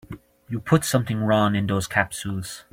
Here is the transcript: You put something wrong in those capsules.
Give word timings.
You 0.49 0.59
put 0.59 0.83
something 0.83 1.19
wrong 1.19 1.53
in 1.55 1.67
those 1.67 1.85
capsules. 1.85 2.63